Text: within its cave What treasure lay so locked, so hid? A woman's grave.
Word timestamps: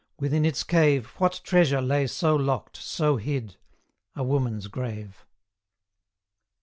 within 0.17 0.43
its 0.47 0.63
cave 0.63 1.13
What 1.19 1.41
treasure 1.43 1.79
lay 1.79 2.07
so 2.07 2.35
locked, 2.35 2.75
so 2.75 3.17
hid? 3.17 3.57
A 4.15 4.23
woman's 4.23 4.65
grave. 4.65 5.27